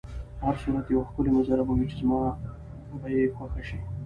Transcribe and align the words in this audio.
په 0.37 0.41
هر 0.47 0.55
صورت 0.63 0.85
یوه 0.89 1.07
ښکلې 1.09 1.31
منظره 1.35 1.63
به 1.67 1.73
وي 1.77 1.85
چې 1.91 1.95
زما 2.01 2.21
به 3.01 3.07
یې 3.15 3.33
خوښه 3.35 3.61
شي. 3.69 3.79